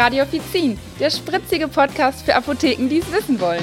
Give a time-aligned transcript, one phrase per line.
[0.00, 3.62] Radio Offizin, der spritzige Podcast für Apotheken, die es wissen wollen.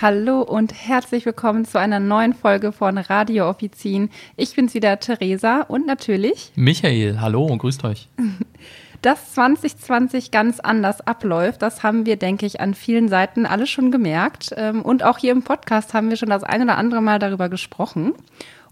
[0.00, 4.10] Hallo und herzlich willkommen zu einer neuen Folge von Radio Offizin.
[4.36, 7.20] Ich bin's wieder, Theresa und natürlich Michael.
[7.20, 8.08] Hallo und grüßt euch.
[9.02, 13.90] Dass 2020 ganz anders abläuft, das haben wir, denke ich, an vielen Seiten alle schon
[13.90, 14.54] gemerkt.
[14.56, 17.48] Ähm, und auch hier im Podcast haben wir schon das ein oder andere Mal darüber
[17.48, 18.14] gesprochen.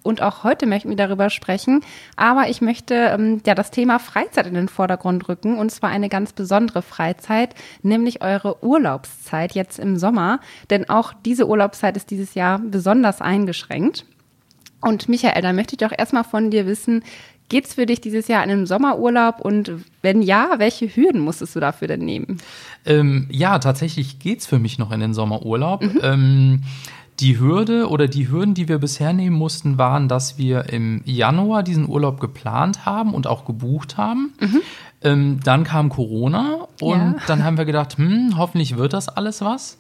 [0.03, 1.81] Und auch heute möchten wir darüber sprechen.
[2.17, 5.59] Aber ich möchte ähm, ja das Thema Freizeit in den Vordergrund rücken.
[5.59, 10.41] Und zwar eine ganz besondere Freizeit, nämlich eure Urlaubszeit jetzt im Sommer.
[10.71, 14.05] Denn auch diese Urlaubszeit ist dieses Jahr besonders eingeschränkt.
[14.81, 17.05] Und Michael, da möchte ich doch erstmal von dir wissen,
[17.53, 21.55] Geht es für dich dieses Jahr in einen Sommerurlaub und wenn ja, welche Hürden musstest
[21.55, 22.39] du dafür denn nehmen?
[22.87, 25.83] Ähm, ja, tatsächlich geht es für mich noch in den Sommerurlaub.
[25.83, 26.01] Mhm.
[26.03, 26.63] Ähm,
[27.23, 31.63] die Hürde oder die Hürden, die wir bisher nehmen mussten, waren, dass wir im Januar
[31.63, 34.35] diesen Urlaub geplant haben und auch gebucht haben.
[34.41, 34.61] Mhm.
[35.03, 37.15] Ähm, dann kam Corona und ja.
[37.29, 39.79] dann haben wir gedacht, hm, hoffentlich wird das alles was.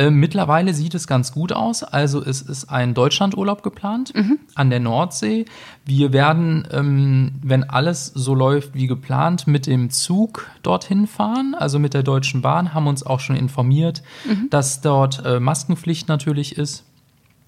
[0.00, 1.84] Äh, mittlerweile sieht es ganz gut aus.
[1.84, 4.38] Also es ist ein Deutschlandurlaub geplant mhm.
[4.54, 5.44] an der Nordsee.
[5.84, 11.78] Wir werden, ähm, wenn alles so läuft wie geplant, mit dem Zug dorthin fahren, also
[11.78, 14.48] mit der Deutschen Bahn, haben uns auch schon informiert, mhm.
[14.48, 16.86] dass dort äh, Maskenpflicht natürlich ist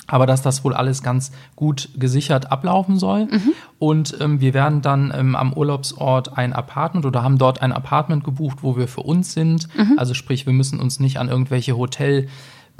[0.06, 3.26] aber dass das wohl alles ganz gut gesichert ablaufen soll.
[3.26, 3.52] Mhm.
[3.78, 8.24] Und ähm, wir werden dann ähm, am Urlaubsort ein Apartment oder haben dort ein Apartment
[8.24, 9.68] gebucht, wo wir für uns sind.
[9.76, 9.98] Mhm.
[9.98, 12.28] Also sprich, wir müssen uns nicht an irgendwelche Hotel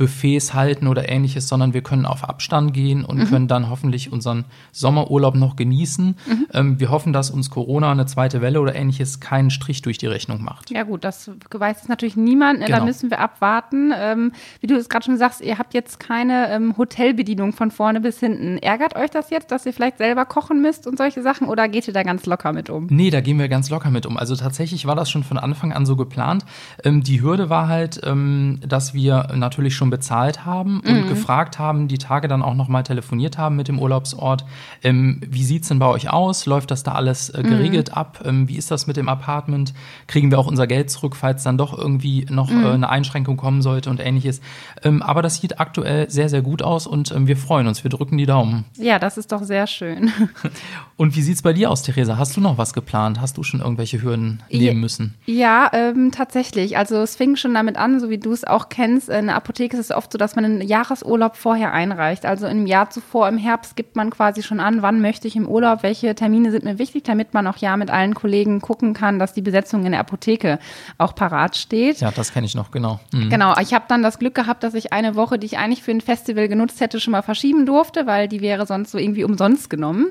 [0.03, 3.27] Buffets halten oder ähnliches, sondern wir können auf Abstand gehen und mhm.
[3.27, 6.17] können dann hoffentlich unseren Sommerurlaub noch genießen.
[6.27, 6.47] Mhm.
[6.53, 10.09] Ähm, wir hoffen, dass uns Corona eine zweite Welle oder ähnliches keinen Strich durch die
[10.09, 10.71] Rechnung macht.
[10.71, 12.65] Ja gut, das weiß natürlich niemand.
[12.65, 12.79] Genau.
[12.79, 13.93] Da müssen wir abwarten.
[13.95, 18.01] Ähm, wie du es gerade schon sagst, ihr habt jetzt keine ähm, Hotelbedienung von vorne
[18.01, 18.59] bis hinten.
[18.59, 21.87] Ärgert euch das jetzt, dass ihr vielleicht selber kochen müsst und solche Sachen oder geht
[21.87, 22.89] ihr da ganz locker mit um?
[22.91, 24.17] Nee, da gehen wir ganz locker mit um.
[24.17, 26.45] Also tatsächlich war das schon von Anfang an so geplant.
[26.83, 31.09] Ähm, die Hürde war halt, ähm, dass wir natürlich schon schon bezahlt haben und mhm.
[31.09, 34.47] gefragt haben, die Tage dann auch nochmal telefoniert haben mit dem Urlaubsort.
[34.83, 36.47] Ähm, wie sieht es denn bei euch aus?
[36.47, 37.95] Läuft das da alles äh, geregelt mhm.
[37.95, 38.23] ab?
[38.25, 39.75] Ähm, wie ist das mit dem Apartment?
[40.07, 42.65] Kriegen wir auch unser Geld zurück, falls dann doch irgendwie noch mhm.
[42.65, 44.41] äh, eine Einschränkung kommen sollte und ähnliches?
[44.83, 47.85] Ähm, aber das sieht aktuell sehr, sehr gut aus und ähm, wir freuen uns.
[47.85, 48.65] Wir drücken die Daumen.
[48.79, 50.11] Ja, das ist doch sehr schön.
[50.97, 52.17] und wie sieht es bei dir aus, Theresa?
[52.17, 53.21] Hast du noch was geplant?
[53.21, 55.17] Hast du schon irgendwelche Hürden nehmen müssen?
[55.27, 56.79] Ja, ähm, tatsächlich.
[56.79, 59.81] Also es fing schon damit an, so wie du es auch kennst, eine Apotheke ist
[59.81, 62.27] es oft so, dass man einen Jahresurlaub vorher einreicht.
[62.27, 65.49] Also im Jahr zuvor, im Herbst, gibt man quasi schon an, wann möchte ich im
[65.49, 69.19] Urlaub, welche Termine sind mir wichtig, damit man auch ja mit allen Kollegen gucken kann,
[69.19, 70.59] dass die Besetzung in der Apotheke
[70.99, 72.01] auch parat steht.
[72.01, 73.01] Ja, das kenne ich noch, genau.
[73.13, 73.31] Mhm.
[73.31, 75.91] Genau, ich habe dann das Glück gehabt, dass ich eine Woche, die ich eigentlich für
[75.91, 79.71] ein Festival genutzt hätte, schon mal verschieben durfte, weil die wäre sonst so irgendwie umsonst
[79.71, 80.11] genommen.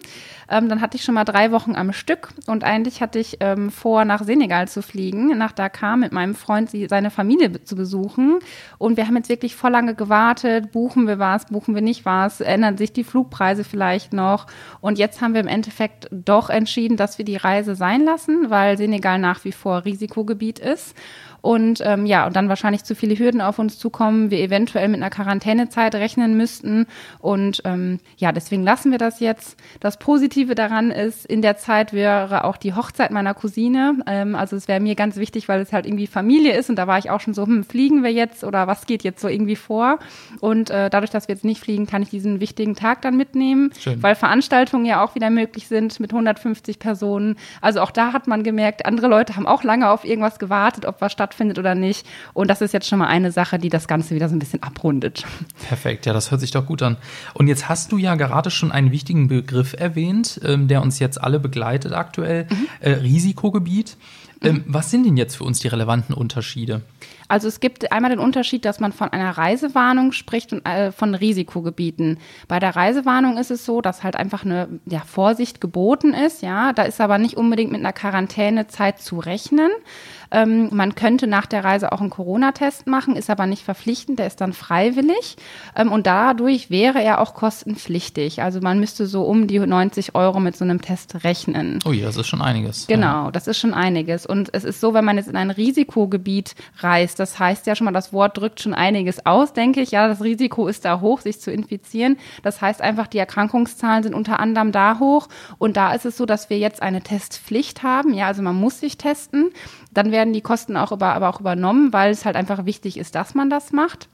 [0.52, 3.72] Ähm, dann hatte ich schon mal drei Wochen am Stück und eigentlich hatte ich ähm,
[3.72, 8.40] vor, nach Senegal zu fliegen, nach Dakar mit meinem Freund seine Familie zu besuchen.
[8.78, 10.72] Und wir haben jetzt wirklich voll lange gewartet.
[10.72, 12.42] Buchen wir was, buchen wir nicht was?
[12.42, 14.48] Ändern sich die Flugpreise vielleicht noch?
[14.80, 18.78] Und jetzt haben wir im Endeffekt doch entschieden, dass wir die Reise sein lassen, weil
[18.78, 20.96] Senegal nach wie vor Risikogebiet ist.
[21.42, 25.02] Und ähm, ja, und dann wahrscheinlich zu viele Hürden auf uns zukommen, wir eventuell mit
[25.02, 26.86] einer Quarantänezeit rechnen müssten.
[27.20, 29.58] Und ähm, ja, deswegen lassen wir das jetzt.
[29.80, 33.98] Das Positive daran ist, in der Zeit wäre auch die Hochzeit meiner Cousine.
[34.06, 36.70] Ähm, also es wäre mir ganz wichtig, weil es halt irgendwie Familie ist.
[36.70, 39.22] Und da war ich auch schon so, hm, fliegen wir jetzt oder was geht jetzt
[39.22, 39.98] so irgendwie vor?
[40.40, 43.72] Und äh, dadurch, dass wir jetzt nicht fliegen, kann ich diesen wichtigen Tag dann mitnehmen,
[43.80, 44.02] Schön.
[44.04, 47.36] weil Veranstaltungen ja auch wieder möglich sind mit 150 Personen.
[47.62, 51.02] Also auch da hat man gemerkt, andere Leute haben auch lange auf irgendwas gewartet, ob
[51.02, 52.06] was stattfindet stattfindet oder nicht.
[52.34, 54.62] Und das ist jetzt schon mal eine Sache, die das Ganze wieder so ein bisschen
[54.62, 55.24] abrundet.
[55.68, 56.98] Perfekt, ja, das hört sich doch gut an.
[57.34, 61.22] Und jetzt hast du ja gerade schon einen wichtigen Begriff erwähnt, ähm, der uns jetzt
[61.22, 62.68] alle begleitet aktuell, mhm.
[62.82, 63.98] äh, Risikogebiet.
[64.44, 66.82] Ähm, was sind denn jetzt für uns die relevanten Unterschiede?
[67.32, 71.16] Also es gibt einmal den Unterschied, dass man von einer Reisewarnung spricht und äh, von
[71.16, 72.20] Risikogebieten.
[72.50, 76.42] Bei der Reisewarnung ist es so, dass halt einfach eine ja, Vorsicht geboten ist.
[76.42, 79.70] Ja, da ist aber nicht unbedingt mit einer Quarantänezeit zu rechnen.
[80.32, 84.28] Ähm, man könnte nach der Reise auch einen Corona-Test machen, ist aber nicht verpflichtend, der
[84.28, 85.38] ist dann freiwillig.
[85.76, 88.42] Ähm, und dadurch wäre er auch kostenpflichtig.
[88.42, 91.80] Also man müsste so um die 90 Euro mit so einem Test rechnen.
[91.86, 92.88] Oh ja, das ist schon einiges.
[92.88, 94.26] Genau, das ist schon einiges.
[94.32, 97.86] Und es ist so, wenn man jetzt in ein Risikogebiet reist, das heißt ja schon
[97.86, 99.92] mal, das Wort drückt schon einiges aus, denke ich.
[99.92, 102.18] Ja, das Risiko ist da hoch, sich zu infizieren.
[102.42, 105.28] Das heißt einfach, die Erkrankungszahlen sind unter anderem da hoch.
[105.58, 108.14] Und da ist es so, dass wir jetzt eine Testpflicht haben.
[108.14, 109.52] Ja, also man muss sich testen.
[109.94, 113.16] Dann werden die Kosten auch über, aber auch übernommen, weil es halt einfach wichtig ist,
[113.16, 114.08] dass man das macht.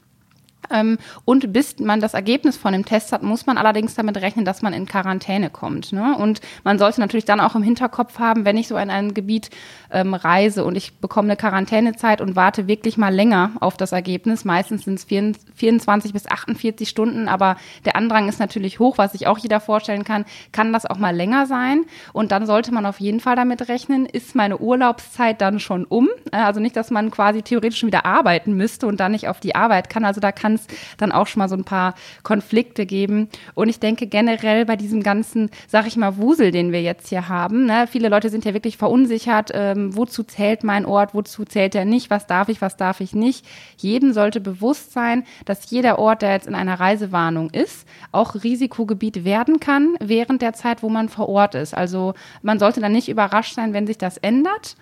[0.69, 4.45] Ähm, und bis man das Ergebnis von dem Test hat, muss man allerdings damit rechnen,
[4.45, 5.93] dass man in Quarantäne kommt.
[5.93, 6.15] Ne?
[6.17, 9.49] Und man sollte natürlich dann auch im Hinterkopf haben, wenn ich so in ein Gebiet
[9.91, 14.45] ähm, reise und ich bekomme eine Quarantänezeit und warte wirklich mal länger auf das Ergebnis.
[14.45, 19.27] Meistens sind es 24 bis 48 Stunden, aber der Andrang ist natürlich hoch, was sich
[19.27, 20.25] auch jeder vorstellen kann.
[20.51, 21.85] Kann das auch mal länger sein?
[22.13, 26.09] Und dann sollte man auf jeden Fall damit rechnen, ist meine Urlaubszeit dann schon um?
[26.31, 29.55] Äh, also nicht, dass man quasi theoretisch wieder arbeiten müsste und dann nicht auf die
[29.55, 30.05] Arbeit kann.
[30.05, 30.67] Also da kann es
[30.97, 33.27] dann auch schon mal so ein paar Konflikte geben.
[33.53, 37.27] Und ich denke generell bei diesem ganzen, sag ich mal, Wusel, den wir jetzt hier
[37.27, 41.75] haben, ne, viele Leute sind ja wirklich verunsichert, ähm, wozu zählt mein Ort, wozu zählt
[41.75, 43.45] er nicht, was darf ich, was darf ich nicht.
[43.77, 49.25] Jedem sollte bewusst sein, dass jeder Ort, der jetzt in einer Reisewarnung ist, auch Risikogebiet
[49.25, 51.73] werden kann während der Zeit, wo man vor Ort ist.
[51.73, 54.77] Also man sollte dann nicht überrascht sein, wenn sich das ändert.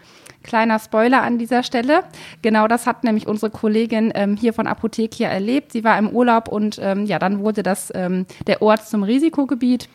[0.45, 2.03] Kleiner Spoiler an dieser Stelle.
[2.42, 5.71] Genau das hat nämlich unsere Kollegin ähm, hier von Apothekia erlebt.
[5.71, 9.89] Sie war im Urlaub und ähm, ja, dann wurde das ähm, der Ort zum Risikogebiet.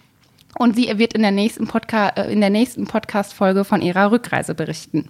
[0.58, 4.54] Und sie wird in der nächsten, Podca äh, in der nächsten Podcast-Folge von ihrer Rückreise
[4.54, 5.08] berichten.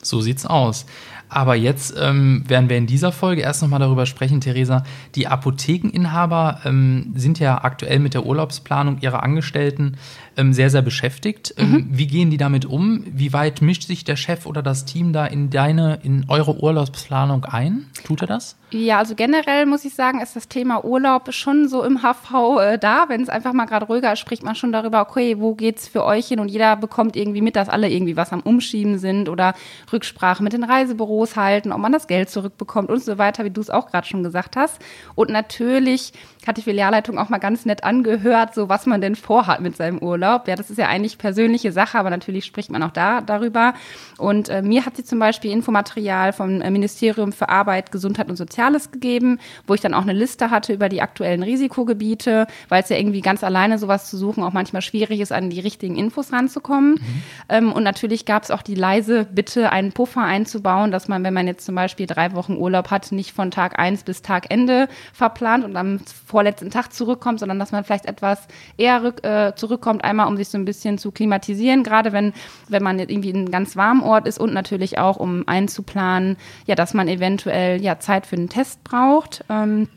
[0.00, 0.86] So sieht's aus.
[1.28, 4.84] Aber jetzt ähm, werden wir in dieser Folge erst nochmal darüber sprechen, Theresa.
[5.14, 9.96] Die Apothekeninhaber ähm, sind ja aktuell mit der Urlaubsplanung ihrer Angestellten
[10.36, 11.54] ähm, sehr, sehr beschäftigt.
[11.56, 11.86] Ähm, mhm.
[11.90, 13.04] wie gehen die damit um?
[13.06, 17.44] Wie weit mischt sich der Chef oder das Team da in deine, in eure Urlaubsplanung
[17.44, 17.86] ein?
[18.04, 18.56] Tut er das?
[18.70, 22.78] Ja, also generell muss ich sagen, ist das Thema Urlaub schon so im HV äh,
[22.78, 23.06] da.
[23.08, 26.04] Wenn es einfach mal gerade ruhiger ist, spricht man schon darüber, okay, wo geht's für
[26.04, 26.38] euch hin?
[26.38, 29.54] Und jeder bekommt irgendwie mit, dass alle irgendwie was am Umschieben sind oder
[29.92, 33.60] Rücksprache mit den Reisebüros halten, ob man das Geld zurückbekommt und so weiter, wie du
[33.60, 34.78] es auch gerade schon gesagt hast.
[35.14, 36.12] Und natürlich
[36.46, 39.98] hat die Filialleitung auch mal ganz nett angehört, so was man denn vorhat mit seinem
[39.98, 40.48] Urlaub.
[40.48, 43.74] Ja, das ist ja eigentlich persönliche Sache, aber natürlich spricht man auch da darüber.
[44.16, 48.36] Und äh, mir hat sie zum Beispiel Infomaterial vom äh, Ministerium für Arbeit, Gesundheit und
[48.36, 52.88] Soziales gegeben, wo ich dann auch eine Liste hatte über die aktuellen Risikogebiete, weil es
[52.88, 56.32] ja irgendwie ganz alleine sowas zu suchen auch manchmal schwierig ist, an die richtigen Infos
[56.32, 56.92] ranzukommen.
[56.92, 57.22] Mhm.
[57.48, 61.34] Ähm, und natürlich gab es auch die leise Bitte, einen Puffer einzubauen, dass man, wenn
[61.34, 64.88] man jetzt zum Beispiel drei Wochen Urlaub hat, nicht von Tag eins bis Tag Ende
[65.12, 68.46] verplant und am vorletzten Tag zurückkommt, sondern dass man vielleicht etwas
[68.76, 72.32] eher rück, äh, zurückkommt, einmal um sich so ein bisschen zu klimatisieren, gerade wenn,
[72.68, 76.36] wenn man jetzt irgendwie in einem ganz warmen Ort ist und natürlich auch, um einzuplanen,
[76.66, 79.44] ja, dass man eventuell ja Zeit für einen Test braucht.
[79.48, 79.88] Ähm,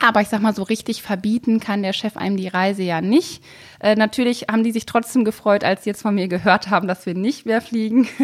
[0.00, 3.42] aber ich sag mal, so richtig verbieten kann der Chef einem die Reise ja nicht.
[3.80, 7.06] Äh, natürlich haben die sich trotzdem gefreut, als sie jetzt von mir gehört haben, dass
[7.06, 8.08] wir nicht mehr fliegen.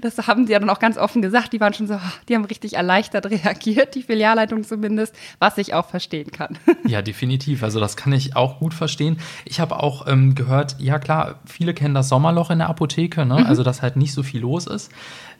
[0.00, 1.52] Das haben sie ja dann auch ganz offen gesagt.
[1.52, 1.98] Die waren schon so,
[2.28, 6.58] die haben richtig erleichtert reagiert, die Filialleitung zumindest, was ich auch verstehen kann.
[6.86, 7.62] Ja, definitiv.
[7.62, 9.16] Also das kann ich auch gut verstehen.
[9.46, 13.40] Ich habe auch ähm, gehört, ja klar, viele kennen das Sommerloch in der Apotheke, ne?
[13.40, 13.46] Mhm.
[13.46, 14.90] also dass halt nicht so viel los ist.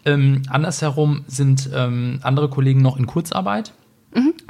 [0.06, 3.72] Ähm, andersherum sind ähm, andere Kollegen noch in Kurzarbeit.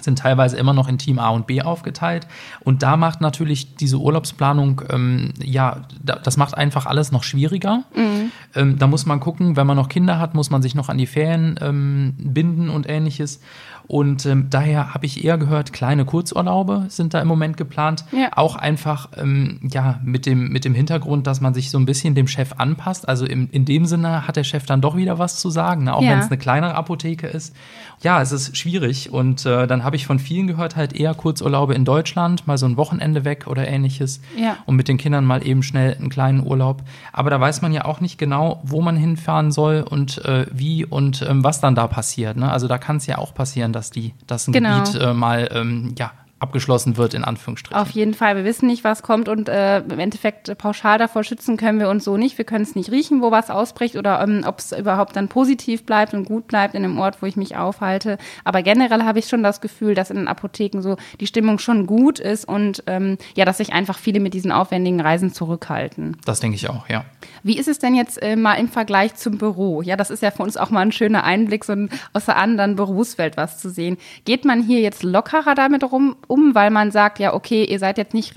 [0.01, 2.27] Sind teilweise immer noch in Team A und B aufgeteilt.
[2.61, 7.85] Und da macht natürlich diese Urlaubsplanung, ähm, ja, das macht einfach alles noch schwieriger.
[7.95, 8.33] Mhm.
[8.55, 10.99] Ähm, da muss man gucken, wenn man noch Kinder hat, muss man sich noch an
[10.99, 13.41] die Ferien ähm, binden und ähnliches.
[13.87, 18.05] Und ähm, daher habe ich eher gehört, kleine Kurzurlaube sind da im Moment geplant.
[18.13, 18.31] Ja.
[18.37, 22.15] Auch einfach ähm, ja, mit, dem, mit dem Hintergrund, dass man sich so ein bisschen
[22.15, 23.09] dem Chef anpasst.
[23.09, 25.95] Also im, in dem Sinne hat der Chef dann doch wieder was zu sagen, ne?
[25.95, 26.11] auch ja.
[26.11, 27.55] wenn es eine kleinere Apotheke ist.
[28.01, 29.13] Ja, es ist schwierig.
[29.13, 32.67] Und äh, dann habe ich von vielen gehört, halt eher Kurzurlaube in Deutschland, mal so
[32.67, 34.21] ein Wochenende weg oder ähnliches.
[34.37, 34.57] Ja.
[34.67, 36.83] Und mit den Kindern mal eben schnell einen kleinen Urlaub.
[37.13, 40.85] Aber da weiß man ja auch nicht genau, wo man hinfahren soll und äh, wie
[40.85, 42.37] und ähm, was dann da passiert.
[42.37, 42.51] Ne?
[42.51, 44.85] Also da kann es ja auch passieren, dass die, dass ein genau.
[44.85, 47.81] Gebiet äh, mal ähm, ja, abgeschlossen wird, in Anführungsstrichen.
[47.81, 48.37] Auf jeden Fall.
[48.37, 52.05] Wir wissen nicht, was kommt und äh, im Endeffekt pauschal davor schützen können wir uns
[52.05, 52.37] so nicht.
[52.37, 55.85] Wir können es nicht riechen, wo was ausbricht oder ähm, ob es überhaupt dann positiv
[55.85, 58.19] bleibt und gut bleibt in dem Ort, wo ich mich aufhalte.
[58.45, 61.87] Aber generell habe ich schon das Gefühl, dass in den Apotheken so die Stimmung schon
[61.87, 66.17] gut ist und ähm, ja, dass sich einfach viele mit diesen aufwendigen Reisen zurückhalten.
[66.25, 67.05] Das denke ich auch, ja.
[67.43, 69.83] Wie ist es denn jetzt äh, mal im Vergleich zum Büro?
[69.83, 71.75] Ja, das ist ja für uns auch mal ein schöner Einblick, so
[72.13, 73.97] aus der anderen Berufswelt was zu sehen.
[74.25, 77.99] Geht man hier jetzt lockerer damit rum, um, weil man sagt, ja, okay, ihr seid
[77.99, 78.35] jetzt nicht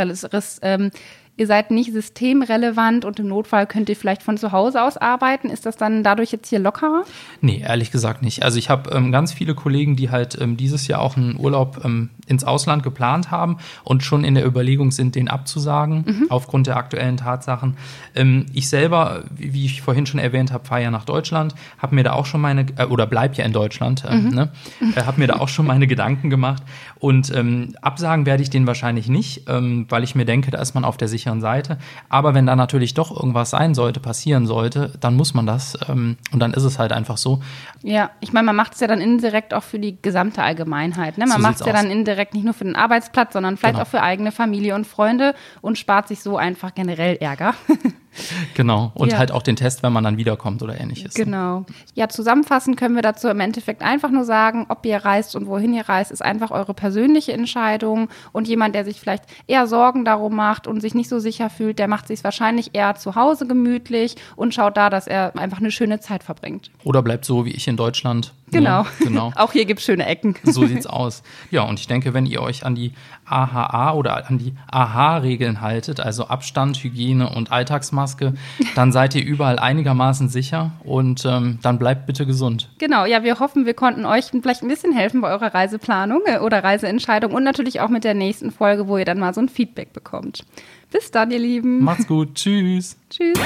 [0.62, 0.92] ähm,
[1.38, 5.50] ihr seid nicht systemrelevant und im Notfall könnt ihr vielleicht von zu Hause aus arbeiten.
[5.50, 7.04] Ist das dann dadurch jetzt hier lockerer?
[7.42, 8.44] Nee, ehrlich gesagt nicht.
[8.44, 11.82] Also ich habe ähm, ganz viele Kollegen, die halt ähm, dieses Jahr auch einen Urlaub
[11.86, 16.26] ähm, ins Ausland geplant haben und schon in der Überlegung sind, den abzusagen, mhm.
[16.30, 17.78] aufgrund der aktuellen Tatsachen.
[18.16, 22.04] Ähm, ich selber, wie, ich vorhin schon erwähnt habe, fahre ja nach Deutschland, habe mir
[22.04, 24.30] da auch schon meine, äh, oder bleib ja in Deutschland, äh, mhm.
[24.30, 24.52] ne?
[24.96, 26.64] äh, habe mir da auch schon meine Gedanken gemacht.
[27.00, 30.74] Und ähm, absagen werde ich den wahrscheinlich nicht, ähm, weil ich mir denke, da ist
[30.74, 31.78] man auf der sicheren sicheren Seite.
[32.10, 35.78] Aber wenn da natürlich doch irgendwas sein sollte, passieren sollte, dann muss man das.
[35.90, 37.42] Ähm, und dann ist es halt einfach so.
[37.84, 41.18] Ja, ich meine, man macht es ja dann indirekt auch für die gesamte Allgemeinheit.
[41.18, 41.26] Ne?
[41.26, 41.82] Man So macht es ja aus.
[41.82, 43.84] dann indirekt nicht nur für den Arbeitsplatz, sondern vielleicht Genau.
[43.86, 47.54] auch für eigene Familie und Freunde und spart sich so einfach generell Ärger.
[48.54, 48.92] Genau.
[48.96, 49.18] Und Ja.
[49.18, 51.14] halt auch den Test, wenn man dann wiederkommt oder ähnliches.
[51.14, 51.66] Genau.
[51.94, 55.74] Ja, zusammenfassend können wir dazu im Endeffekt einfach nur sagen, ob ihr reist und wohin
[55.74, 58.10] ihr reist, ist einfach eure persönliche Entscheidung.
[58.32, 61.80] Und jemand, der sich vielleicht eher Sorgen darum macht und sich nicht so sicher fühlt,
[61.80, 65.72] der macht sich wahrscheinlich eher zu Hause gemütlich und schaut da, dass er einfach eine
[65.72, 66.72] schöne Zeit verbringt.
[66.84, 68.34] Oder bleibt so wie ich in Deutschland.
[68.52, 68.84] Genau.
[68.84, 69.34] Ja, genau.
[69.36, 70.36] Auch hier gibt es schöne Ecken.
[70.44, 71.24] So sieht's aus.
[71.52, 72.94] Ja, und ich denke, wenn ihr euch an die
[73.26, 78.34] AHA oder an die AHA-Regeln haltet, also Abstand, Hygiene und Alltagsmaske,
[78.76, 82.70] dann seid ihr überall einigermaßen sicher und ähm, dann bleibt bitte gesund.
[82.80, 86.40] Genau, ja, wir hoffen, wir konnten euch vielleicht ein bisschen helfen bei eurer Reiseplanung äh,
[86.40, 89.50] oder Reiseentscheidung und natürlich auch mit der nächsten Folge, wo ihr dann mal so ein
[89.50, 90.46] Feedback bekommt.
[90.92, 91.84] Bis dann, ihr Lieben.
[91.84, 92.36] Macht's gut.
[92.36, 92.98] Tschüss.
[93.10, 93.38] Tschüss.